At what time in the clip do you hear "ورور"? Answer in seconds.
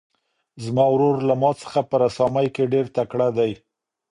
0.91-1.15